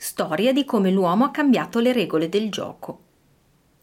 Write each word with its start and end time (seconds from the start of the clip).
Storia 0.00 0.52
di 0.52 0.64
come 0.64 0.92
l'uomo 0.92 1.24
ha 1.24 1.32
cambiato 1.32 1.80
le 1.80 1.92
regole 1.92 2.28
del 2.28 2.52
gioco. 2.52 3.00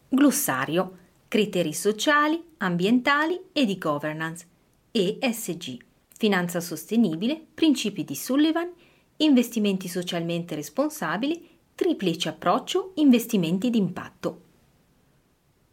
Glossario. 0.08 1.00
Criteri 1.28 1.74
sociali, 1.74 2.42
ambientali 2.60 3.38
e 3.52 3.66
di 3.66 3.78
governance. 3.78 4.48
ESG. 4.92 5.78
Finanza 6.18 6.62
sostenibile, 6.62 7.46
principi 7.54 8.06
di 8.06 8.16
Sullivan, 8.16 8.72
investimenti 9.18 9.90
socialmente 9.90 10.56
responsabili 10.56 11.50
triplice 11.76 12.30
approccio 12.30 12.94
investimenti 12.96 13.70
d'impatto. 13.70 14.42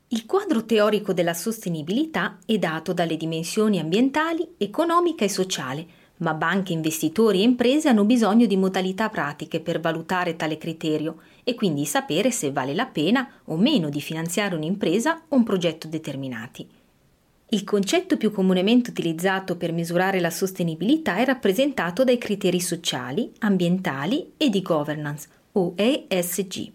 Il 0.08 0.26
quadro 0.26 0.64
teorico 0.64 1.12
della 1.12 1.34
sostenibilità 1.34 2.40
è 2.44 2.58
dato 2.58 2.92
dalle 2.92 3.16
dimensioni 3.16 3.78
ambientali, 3.78 4.54
economica 4.58 5.24
e 5.24 5.28
sociale, 5.28 5.86
ma 6.22 6.34
banche, 6.34 6.72
investitori 6.72 7.40
e 7.40 7.44
imprese 7.44 7.88
hanno 7.88 8.04
bisogno 8.04 8.46
di 8.46 8.56
modalità 8.56 9.08
pratiche 9.08 9.60
per 9.60 9.80
valutare 9.80 10.36
tale 10.36 10.56
criterio 10.56 11.16
e 11.44 11.54
quindi 11.54 11.84
sapere 11.84 12.30
se 12.30 12.50
vale 12.52 12.74
la 12.74 12.86
pena 12.86 13.28
o 13.46 13.56
meno 13.56 13.88
di 13.88 14.00
finanziare 14.00 14.54
un'impresa 14.54 15.22
o 15.28 15.36
un 15.36 15.42
progetto 15.42 15.88
determinati. 15.88 16.66
Il 17.48 17.64
concetto 17.64 18.16
più 18.16 18.30
comunemente 18.32 18.90
utilizzato 18.90 19.56
per 19.56 19.72
misurare 19.72 20.20
la 20.20 20.30
sostenibilità 20.30 21.16
è 21.16 21.24
rappresentato 21.26 22.02
dai 22.02 22.16
criteri 22.16 22.60
sociali, 22.60 23.30
ambientali 23.40 24.32
e 24.38 24.48
di 24.48 24.62
governance, 24.62 25.28
o 25.52 25.74
ESG. 25.76 26.72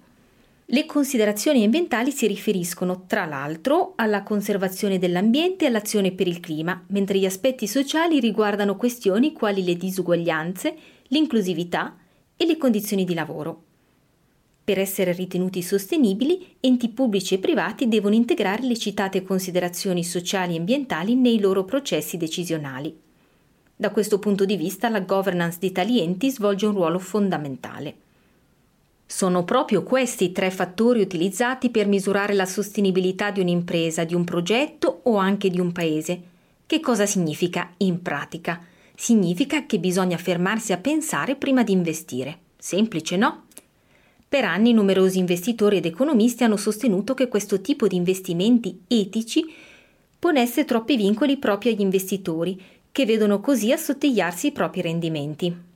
Le 0.70 0.86
considerazioni 0.86 1.64
ambientali 1.64 2.12
si 2.12 2.28
riferiscono, 2.28 3.06
tra 3.08 3.26
l'altro, 3.26 3.94
alla 3.96 4.22
conservazione 4.24 5.00
dell'ambiente 5.00 5.64
e 5.64 5.70
all'azione 5.70 6.12
per 6.12 6.28
il 6.28 6.42
clima, 6.42 6.84
mentre 6.88 7.18
gli 7.18 7.26
aspetti 7.26 7.68
sociali 7.68 8.20
riguardano 8.20 8.76
questioni 8.76 9.32
quali 9.32 9.64
le 9.64 9.78
disuguaglianze, 9.78 10.76
l'inclusività 11.08 11.96
e 12.36 12.46
le 12.46 12.58
condizioni 12.58 13.06
di 13.06 13.14
lavoro. 13.14 13.64
Per 14.62 14.78
essere 14.78 15.14
ritenuti 15.14 15.62
sostenibili, 15.62 16.58
enti 16.60 16.90
pubblici 16.90 17.36
e 17.36 17.40
privati 17.40 17.88
devono 17.88 18.16
integrare 18.16 18.64
le 18.64 18.78
citate 18.78 19.24
considerazioni 19.24 20.04
sociali 20.04 20.56
e 20.56 20.58
ambientali 20.58 21.16
nei 21.16 21.40
loro 21.40 21.64
processi 21.64 22.18
decisionali. 22.18 22.94
Da 23.74 23.90
questo 23.90 24.20
punto 24.20 24.44
di 24.44 24.58
vista 24.58 24.90
la 24.90 25.00
governance 25.00 25.60
di 25.62 25.72
tali 25.72 26.02
enti 26.02 26.30
svolge 26.30 26.66
un 26.66 26.74
ruolo 26.74 27.00
fondamentale. 27.00 28.07
Sono 29.10 29.46
proprio 29.46 29.84
questi 29.84 30.34
tre 30.34 30.52
fattori 30.52 31.00
utilizzati 31.00 31.70
per 31.70 31.88
misurare 31.88 32.34
la 32.34 32.46
sostenibilità 32.46 33.32
di 33.32 33.40
un'impresa, 33.40 34.04
di 34.04 34.14
un 34.14 34.26
progetto 34.26 35.00
o 35.04 35.16
anche 35.16 35.50
di 35.50 35.62
un 35.62 35.72
paese. 35.72 36.22
Che 36.68 36.82
cosa 36.82 37.06
significa 37.06 37.72
in 37.78 38.02
pratica? 38.02 38.62
Significa 38.94 39.66
che 39.66 39.80
bisogna 39.80 40.18
fermarsi 40.18 40.74
a 40.74 40.78
pensare 40.78 41.36
prima 41.36 41.64
di 41.64 41.72
investire. 41.72 42.40
Semplice, 42.58 43.16
no? 43.16 43.46
Per 44.28 44.44
anni 44.44 44.74
numerosi 44.74 45.20
investitori 45.20 45.78
ed 45.78 45.86
economisti 45.86 46.44
hanno 46.44 46.58
sostenuto 46.58 47.14
che 47.14 47.30
questo 47.30 47.62
tipo 47.62 47.88
di 47.88 47.96
investimenti 47.96 48.82
etici 48.90 49.46
ponesse 50.20 50.66
troppi 50.66 50.98
vincoli 50.98 51.38
proprio 51.38 51.72
agli 51.72 51.80
investitori, 51.80 52.62
che 52.92 53.06
vedono 53.06 53.40
così 53.40 53.72
assottigliarsi 53.72 54.48
i 54.48 54.52
propri 54.52 54.82
rendimenti. 54.82 55.67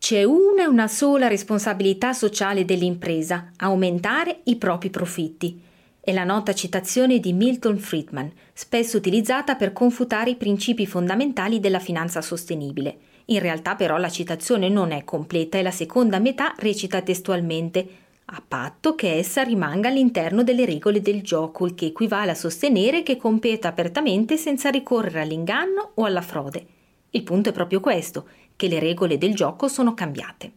C'è 0.00 0.24
una 0.24 0.62
e 0.62 0.66
una 0.66 0.88
sola 0.88 1.28
responsabilità 1.28 2.14
sociale 2.14 2.64
dell'impresa, 2.64 3.50
aumentare 3.58 4.40
i 4.44 4.56
propri 4.56 4.88
profitti. 4.88 5.60
È 6.00 6.10
la 6.10 6.24
nota 6.24 6.54
citazione 6.54 7.20
di 7.20 7.34
Milton 7.34 7.76
Friedman, 7.76 8.32
spesso 8.54 8.96
utilizzata 8.96 9.56
per 9.56 9.74
confutare 9.74 10.30
i 10.30 10.36
principi 10.36 10.86
fondamentali 10.86 11.60
della 11.60 11.80
finanza 11.80 12.22
sostenibile. 12.22 12.96
In 13.26 13.40
realtà 13.40 13.74
però 13.74 13.98
la 13.98 14.08
citazione 14.08 14.70
non 14.70 14.92
è 14.92 15.04
completa 15.04 15.58
e 15.58 15.62
la 15.62 15.70
seconda 15.70 16.18
metà 16.18 16.54
recita 16.56 17.02
testualmente 17.02 17.86
a 18.24 18.42
patto 18.46 18.94
che 18.94 19.16
essa 19.16 19.42
rimanga 19.42 19.88
all'interno 19.88 20.42
delle 20.42 20.64
regole 20.64 21.02
del 21.02 21.20
gioco, 21.20 21.66
il 21.66 21.74
che 21.74 21.86
equivale 21.86 22.30
a 22.30 22.34
sostenere 22.34 23.02
che 23.02 23.18
competa 23.18 23.68
apertamente 23.68 24.38
senza 24.38 24.70
ricorrere 24.70 25.20
all'inganno 25.20 25.90
o 25.96 26.04
alla 26.06 26.22
frode. 26.22 26.78
Il 27.12 27.24
punto 27.24 27.48
è 27.48 27.52
proprio 27.52 27.80
questo, 27.80 28.26
che 28.60 28.68
le 28.68 28.78
regole 28.78 29.16
del 29.16 29.34
gioco 29.34 29.68
sono 29.68 29.94
cambiate. 29.94 30.52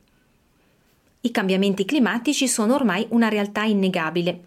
I 1.22 1.32
cambiamenti 1.32 1.86
climatici 1.86 2.50
sono 2.50 2.76
ormai 2.76 3.06
una 3.12 3.30
realtà 3.30 3.64
innegabile. 3.64 4.42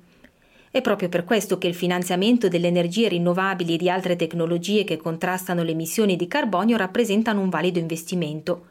È 0.70 0.82
proprio 0.82 1.08
per 1.08 1.24
questo 1.24 1.56
che 1.56 1.66
il 1.66 1.74
finanziamento 1.74 2.48
delle 2.48 2.66
energie 2.66 3.08
rinnovabili 3.08 3.72
e 3.72 3.76
di 3.78 3.88
altre 3.88 4.14
tecnologie 4.14 4.84
che 4.84 4.98
contrastano 4.98 5.62
le 5.62 5.70
emissioni 5.70 6.16
di 6.16 6.28
carbonio 6.28 6.76
rappresentano 6.76 7.40
un 7.40 7.48
valido 7.48 7.78
investimento. 7.78 8.66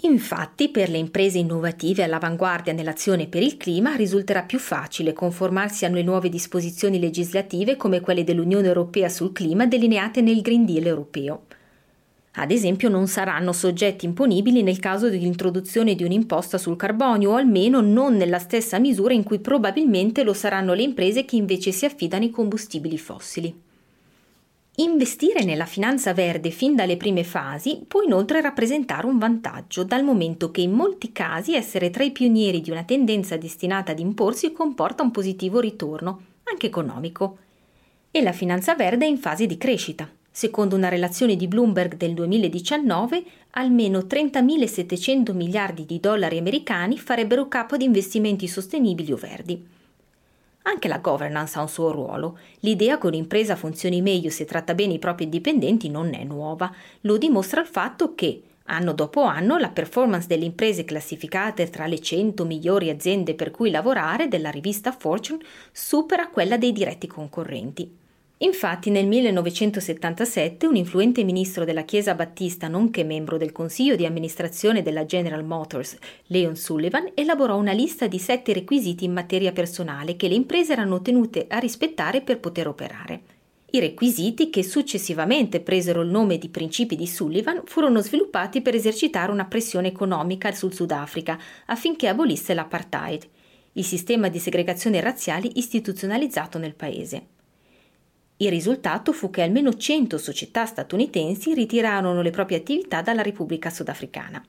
Infatti, 0.00 0.70
per 0.70 0.88
le 0.88 0.96
imprese 0.96 1.36
innovative 1.36 2.02
all'avanguardia 2.02 2.72
nell'azione 2.72 3.26
per 3.26 3.42
il 3.42 3.58
clima 3.58 3.96
risulterà 3.96 4.44
più 4.44 4.58
facile 4.58 5.12
conformarsi 5.12 5.84
alle 5.84 6.02
nuove 6.02 6.30
disposizioni 6.30 6.98
legislative 6.98 7.76
come 7.76 8.00
quelle 8.00 8.24
dell'Unione 8.24 8.66
Europea 8.66 9.10
sul 9.10 9.32
clima 9.32 9.66
delineate 9.66 10.22
nel 10.22 10.40
Green 10.40 10.64
Deal 10.64 10.86
europeo. 10.86 11.42
Ad 12.38 12.50
esempio 12.50 12.90
non 12.90 13.06
saranno 13.06 13.52
soggetti 13.52 14.04
imponibili 14.04 14.62
nel 14.62 14.78
caso 14.78 15.08
dell'introduzione 15.08 15.94
di 15.94 16.04
un'imposta 16.04 16.58
sul 16.58 16.76
carbonio 16.76 17.30
o 17.30 17.36
almeno 17.36 17.80
non 17.80 18.14
nella 18.14 18.38
stessa 18.38 18.78
misura 18.78 19.14
in 19.14 19.22
cui 19.22 19.38
probabilmente 19.38 20.22
lo 20.22 20.34
saranno 20.34 20.74
le 20.74 20.82
imprese 20.82 21.24
che 21.24 21.36
invece 21.36 21.72
si 21.72 21.86
affidano 21.86 22.24
ai 22.24 22.30
combustibili 22.30 22.98
fossili. 22.98 23.64
Investire 24.78 25.44
nella 25.44 25.64
finanza 25.64 26.12
verde 26.12 26.50
fin 26.50 26.74
dalle 26.74 26.98
prime 26.98 27.24
fasi 27.24 27.82
può 27.88 28.02
inoltre 28.02 28.42
rappresentare 28.42 29.06
un 29.06 29.16
vantaggio, 29.16 29.84
dal 29.84 30.04
momento 30.04 30.50
che 30.50 30.60
in 30.60 30.72
molti 30.72 31.12
casi 31.12 31.54
essere 31.54 31.88
tra 31.88 32.04
i 32.04 32.12
pionieri 32.12 32.60
di 32.60 32.70
una 32.70 32.84
tendenza 32.84 33.38
destinata 33.38 33.92
ad 33.92 33.98
imporsi 33.98 34.52
comporta 34.52 35.02
un 35.02 35.10
positivo 35.10 35.60
ritorno, 35.60 36.20
anche 36.42 36.66
economico. 36.66 37.38
E 38.10 38.20
la 38.20 38.32
finanza 38.32 38.74
verde 38.74 39.06
è 39.06 39.08
in 39.08 39.16
fase 39.16 39.46
di 39.46 39.56
crescita. 39.56 40.06
Secondo 40.36 40.76
una 40.76 40.90
relazione 40.90 41.34
di 41.34 41.48
Bloomberg 41.48 41.96
del 41.96 42.12
2019, 42.12 43.24
almeno 43.52 44.00
30.700 44.00 45.34
miliardi 45.34 45.86
di 45.86 45.98
dollari 45.98 46.36
americani 46.36 46.98
farebbero 46.98 47.48
capo 47.48 47.74
ad 47.74 47.80
investimenti 47.80 48.46
sostenibili 48.46 49.12
o 49.12 49.16
verdi. 49.16 49.66
Anche 50.64 50.88
la 50.88 50.98
governance 50.98 51.56
ha 51.56 51.62
un 51.62 51.70
suo 51.70 51.90
ruolo. 51.90 52.38
L'idea 52.60 52.98
che 52.98 53.06
un'impresa 53.06 53.56
funzioni 53.56 54.02
meglio 54.02 54.28
se 54.28 54.44
tratta 54.44 54.74
bene 54.74 54.92
i 54.92 54.98
propri 54.98 55.30
dipendenti 55.30 55.88
non 55.88 56.12
è 56.12 56.22
nuova. 56.22 56.70
Lo 57.00 57.16
dimostra 57.16 57.62
il 57.62 57.66
fatto 57.66 58.14
che, 58.14 58.42
anno 58.64 58.92
dopo 58.92 59.22
anno, 59.22 59.56
la 59.56 59.70
performance 59.70 60.26
delle 60.26 60.44
imprese 60.44 60.84
classificate 60.84 61.70
tra 61.70 61.86
le 61.86 61.98
100 61.98 62.44
migliori 62.44 62.90
aziende 62.90 63.34
per 63.34 63.50
cui 63.50 63.70
lavorare 63.70 64.28
della 64.28 64.50
rivista 64.50 64.92
Fortune 64.92 65.42
supera 65.72 66.28
quella 66.28 66.58
dei 66.58 66.72
diretti 66.72 67.06
concorrenti. 67.06 68.04
Infatti 68.40 68.90
nel 68.90 69.06
1977 69.06 70.66
un 70.66 70.76
influente 70.76 71.24
ministro 71.24 71.64
della 71.64 71.84
Chiesa 71.84 72.14
Battista, 72.14 72.68
nonché 72.68 73.02
membro 73.02 73.38
del 73.38 73.50
consiglio 73.50 73.96
di 73.96 74.04
amministrazione 74.04 74.82
della 74.82 75.06
General 75.06 75.42
Motors, 75.42 75.96
Leon 76.26 76.54
Sullivan, 76.54 77.12
elaborò 77.14 77.56
una 77.56 77.72
lista 77.72 78.06
di 78.06 78.18
sette 78.18 78.52
requisiti 78.52 79.06
in 79.06 79.14
materia 79.14 79.52
personale 79.52 80.16
che 80.16 80.28
le 80.28 80.34
imprese 80.34 80.74
erano 80.74 81.00
tenute 81.00 81.46
a 81.48 81.56
rispettare 81.56 82.20
per 82.20 82.38
poter 82.38 82.68
operare. 82.68 83.22
I 83.70 83.80
requisiti, 83.80 84.50
che 84.50 84.62
successivamente 84.62 85.60
presero 85.60 86.02
il 86.02 86.10
nome 86.10 86.36
di 86.36 86.50
principi 86.50 86.94
di 86.94 87.06
Sullivan, 87.06 87.62
furono 87.64 88.02
sviluppati 88.02 88.60
per 88.60 88.74
esercitare 88.74 89.32
una 89.32 89.46
pressione 89.46 89.88
economica 89.88 90.52
sul 90.52 90.74
Sudafrica 90.74 91.38
affinché 91.64 92.06
abolisse 92.08 92.52
l'apartheid. 92.52 93.26
il 93.72 93.84
sistema 93.84 94.28
di 94.28 94.38
segregazione 94.38 95.00
razziale 95.00 95.50
istituzionalizzato 95.52 96.56
nel 96.56 96.74
paese. 96.74 97.35
Il 98.38 98.50
risultato 98.50 99.12
fu 99.12 99.30
che 99.30 99.40
almeno 99.40 99.72
100 99.72 100.18
società 100.18 100.66
statunitensi 100.66 101.54
ritirarono 101.54 102.20
le 102.20 102.30
proprie 102.30 102.58
attività 102.58 103.00
dalla 103.00 103.22
Repubblica 103.22 103.70
Sudafricana. 103.70 104.44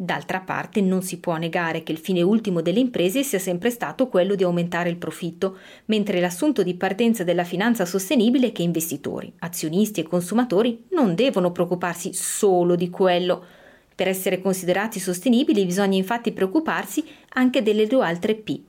D'altra 0.00 0.38
parte 0.38 0.80
non 0.80 1.02
si 1.02 1.18
può 1.18 1.36
negare 1.38 1.82
che 1.82 1.90
il 1.90 1.98
fine 1.98 2.22
ultimo 2.22 2.60
delle 2.60 2.78
imprese 2.78 3.24
sia 3.24 3.40
sempre 3.40 3.70
stato 3.70 4.06
quello 4.06 4.36
di 4.36 4.44
aumentare 4.44 4.90
il 4.90 4.96
profitto, 4.96 5.58
mentre 5.86 6.20
l'assunto 6.20 6.62
di 6.62 6.74
partenza 6.74 7.24
della 7.24 7.42
finanza 7.42 7.84
sostenibile 7.84 8.46
è 8.46 8.52
che 8.52 8.62
investitori, 8.62 9.32
azionisti 9.40 9.98
e 9.98 10.04
consumatori 10.04 10.84
non 10.90 11.16
devono 11.16 11.50
preoccuparsi 11.50 12.12
solo 12.12 12.76
di 12.76 12.90
quello. 12.90 13.44
Per 13.92 14.06
essere 14.06 14.40
considerati 14.40 15.00
sostenibili 15.00 15.66
bisogna 15.66 15.96
infatti 15.96 16.30
preoccuparsi 16.30 17.04
anche 17.30 17.60
delle 17.60 17.88
due 17.88 18.04
altre 18.04 18.36
P, 18.36 18.60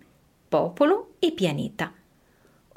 popolo 0.49 1.11
e 1.19 1.31
pianeta. 1.31 1.93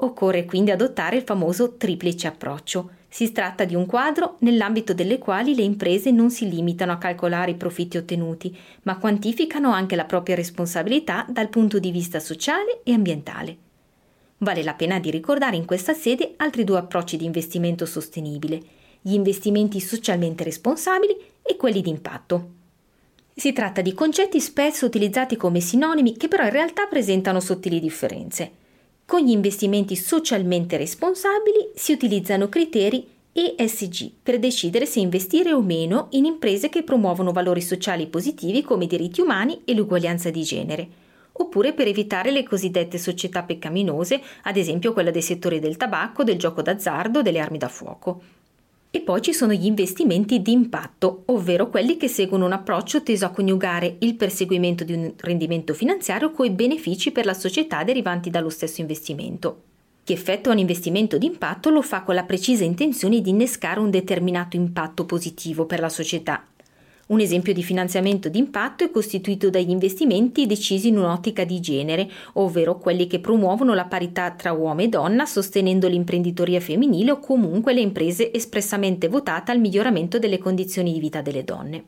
Occorre 0.03 0.43
quindi 0.43 0.69
adottare 0.69 1.15
il 1.15 1.23
famoso 1.23 1.77
triplice 1.77 2.27
approccio. 2.27 2.89
Si 3.07 3.31
tratta 3.31 3.63
di 3.63 3.73
un 3.73 3.85
quadro 3.85 4.35
nell'ambito 4.39 4.93
delle 4.93 5.17
quali 5.17 5.55
le 5.55 5.61
imprese 5.61 6.11
non 6.11 6.29
si 6.29 6.49
limitano 6.49 6.91
a 6.91 6.97
calcolare 6.97 7.51
i 7.51 7.55
profitti 7.55 7.95
ottenuti, 7.95 8.53
ma 8.81 8.97
quantificano 8.97 9.71
anche 9.71 9.95
la 9.95 10.03
propria 10.03 10.35
responsabilità 10.35 11.25
dal 11.29 11.47
punto 11.47 11.79
di 11.79 11.89
vista 11.89 12.19
sociale 12.19 12.81
e 12.83 12.91
ambientale. 12.91 13.57
Vale 14.39 14.61
la 14.61 14.73
pena 14.73 14.99
di 14.99 15.09
ricordare 15.09 15.55
in 15.55 15.63
questa 15.63 15.93
sede 15.93 16.33
altri 16.35 16.65
due 16.65 16.79
approcci 16.79 17.15
di 17.15 17.23
investimento 17.23 17.85
sostenibile, 17.85 18.59
gli 18.99 19.13
investimenti 19.13 19.79
socialmente 19.79 20.43
responsabili 20.43 21.15
e 21.41 21.55
quelli 21.55 21.79
di 21.79 21.89
impatto. 21.89 22.49
Si 23.33 23.53
tratta 23.53 23.81
di 23.81 23.93
concetti 23.93 24.41
spesso 24.41 24.85
utilizzati 24.85 25.37
come 25.37 25.61
sinonimi 25.61 26.17
che 26.17 26.27
però 26.27 26.43
in 26.43 26.51
realtà 26.51 26.87
presentano 26.87 27.39
sottili 27.39 27.79
differenze. 27.79 28.62
Con 29.05 29.21
gli 29.21 29.31
investimenti 29.31 29.95
socialmente 29.95 30.77
responsabili 30.77 31.71
si 31.75 31.91
utilizzano 31.91 32.47
criteri 32.47 33.05
ESG 33.33 34.11
per 34.23 34.39
decidere 34.39 34.85
se 34.85 34.99
investire 34.99 35.51
o 35.53 35.61
meno 35.61 36.07
in 36.11 36.25
imprese 36.25 36.69
che 36.69 36.83
promuovono 36.83 37.31
valori 37.31 37.61
sociali 37.61 38.07
positivi 38.07 38.61
come 38.61 38.85
i 38.85 38.87
diritti 38.87 39.21
umani 39.21 39.61
e 39.65 39.73
l'uguaglianza 39.73 40.29
di 40.29 40.43
genere, 40.43 40.87
oppure 41.33 41.73
per 41.73 41.87
evitare 41.87 42.31
le 42.31 42.43
cosiddette 42.43 42.97
società 42.97 43.43
peccaminose, 43.43 44.21
ad 44.43 44.55
esempio 44.55 44.93
quella 44.93 45.11
dei 45.11 45.21
settori 45.21 45.59
del 45.59 45.77
tabacco, 45.77 46.23
del 46.23 46.37
gioco 46.37 46.61
d'azzardo, 46.61 47.21
delle 47.21 47.39
armi 47.39 47.57
da 47.57 47.67
fuoco. 47.67 48.21
E 48.95 49.01
poi 49.01 49.23
ci 49.23 49.33
sono 49.33 49.53
gli 49.53 49.65
investimenti 49.65 50.43
di 50.43 50.51
impatto, 50.51 51.23
ovvero 51.25 51.67
quelli 51.67 51.97
che 51.97 52.07
seguono 52.07 52.45
un 52.45 52.51
approccio 52.51 53.01
teso 53.01 53.25
a 53.25 53.31
coniugare 53.31 53.95
il 54.01 54.13
perseguimento 54.13 54.83
di 54.83 54.93
un 54.93 55.13
rendimento 55.17 55.73
finanziario 55.73 56.29
coi 56.29 56.51
benefici 56.51 57.11
per 57.11 57.25
la 57.25 57.33
società 57.33 57.83
derivanti 57.83 58.29
dallo 58.29 58.49
stesso 58.49 58.81
investimento. 58.81 59.63
Chi 60.03 60.13
effettua 60.13 60.51
un 60.51 60.59
investimento 60.59 61.17
di 61.17 61.25
impatto 61.25 61.71
lo 61.71 61.81
fa 61.81 62.03
con 62.03 62.13
la 62.13 62.23
precisa 62.23 62.65
intenzione 62.65 63.19
di 63.19 63.31
innescare 63.31 63.79
un 63.79 63.89
determinato 63.89 64.57
impatto 64.57 65.05
positivo 65.05 65.65
per 65.65 65.79
la 65.79 65.89
società 65.89 66.45
un 67.13 67.19
esempio 67.19 67.53
di 67.53 67.63
finanziamento 67.63 68.27
d'impatto 68.27 68.83
è 68.83 68.89
costituito 68.89 69.49
dagli 69.49 69.69
investimenti 69.69 70.47
decisi 70.47 70.87
in 70.87 70.97
un'ottica 70.97 71.43
di 71.43 71.59
genere, 71.59 72.09
ovvero 72.33 72.77
quelli 72.79 73.05
che 73.05 73.19
promuovono 73.19 73.75
la 73.75 73.85
parità 73.85 74.31
tra 74.31 74.51
uomo 74.51 74.81
e 74.81 74.89
donna 74.89 75.25
sostenendo 75.25 75.87
l'imprenditoria 75.87 76.59
femminile 76.59 77.11
o 77.11 77.19
comunque 77.19 77.73
le 77.73 77.81
imprese 77.81 78.33
espressamente 78.33 79.07
votate 79.07 79.51
al 79.51 79.59
miglioramento 79.59 80.17
delle 80.17 80.39
condizioni 80.39 80.91
di 80.91 80.99
vita 80.99 81.21
delle 81.21 81.43
donne. 81.43 81.83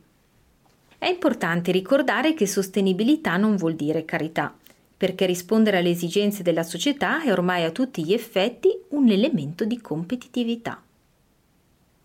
È 0.97 1.07
importante 1.09 1.71
ricordare 1.71 2.33
che 2.33 2.45
sostenibilità 2.45 3.35
non 3.37 3.55
vuol 3.55 3.73
dire 3.73 4.05
carità, 4.05 4.55
perché 4.95 5.25
rispondere 5.25 5.79
alle 5.79 5.89
esigenze 5.89 6.43
della 6.43 6.63
società 6.63 7.23
è 7.23 7.31
ormai 7.31 7.63
a 7.63 7.71
tutti 7.71 8.05
gli 8.05 8.13
effetti 8.13 8.69
un 8.89 9.09
elemento 9.09 9.65
di 9.65 9.81
competitività. 9.81 10.84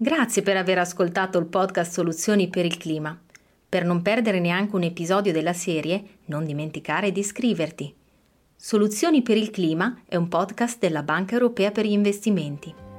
Grazie 0.02 0.40
per 0.40 0.56
aver 0.56 0.78
ascoltato 0.78 1.36
il 1.36 1.44
podcast 1.44 1.92
Soluzioni 1.92 2.48
per 2.48 2.64
il 2.64 2.78
clima. 2.78 3.14
Per 3.68 3.84
non 3.84 4.00
perdere 4.00 4.40
neanche 4.40 4.74
un 4.74 4.82
episodio 4.82 5.30
della 5.30 5.52
serie, 5.52 6.02
non 6.24 6.46
dimenticare 6.46 7.12
di 7.12 7.20
iscriverti. 7.20 7.94
Soluzioni 8.56 9.20
per 9.20 9.36
il 9.36 9.50
clima 9.50 10.00
è 10.08 10.16
un 10.16 10.28
podcast 10.28 10.78
della 10.78 11.02
Banca 11.02 11.34
Europea 11.34 11.70
per 11.70 11.84
gli 11.84 11.92
investimenti. 11.92 12.89